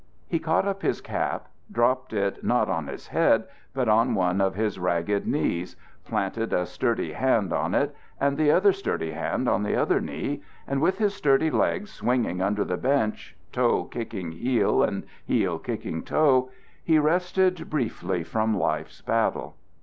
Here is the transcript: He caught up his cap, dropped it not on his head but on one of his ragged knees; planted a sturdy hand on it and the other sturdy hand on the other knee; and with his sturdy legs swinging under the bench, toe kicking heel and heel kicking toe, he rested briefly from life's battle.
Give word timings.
He 0.27 0.39
caught 0.39 0.67
up 0.67 0.81
his 0.81 0.99
cap, 0.99 1.47
dropped 1.71 2.11
it 2.11 2.43
not 2.43 2.67
on 2.69 2.87
his 2.87 3.09
head 3.09 3.43
but 3.71 3.87
on 3.87 4.15
one 4.15 4.41
of 4.41 4.55
his 4.55 4.79
ragged 4.79 5.27
knees; 5.27 5.75
planted 6.05 6.51
a 6.53 6.65
sturdy 6.65 7.11
hand 7.11 7.53
on 7.53 7.75
it 7.75 7.95
and 8.19 8.35
the 8.35 8.49
other 8.49 8.73
sturdy 8.73 9.11
hand 9.11 9.47
on 9.47 9.61
the 9.61 9.75
other 9.75 10.01
knee; 10.01 10.41
and 10.65 10.81
with 10.81 10.97
his 10.97 11.13
sturdy 11.13 11.51
legs 11.51 11.91
swinging 11.91 12.41
under 12.41 12.63
the 12.65 12.77
bench, 12.77 13.35
toe 13.51 13.83
kicking 13.83 14.31
heel 14.31 14.81
and 14.81 15.05
heel 15.23 15.59
kicking 15.59 16.01
toe, 16.01 16.49
he 16.83 16.97
rested 16.97 17.69
briefly 17.69 18.23
from 18.23 18.57
life's 18.57 19.01
battle. 19.03 19.53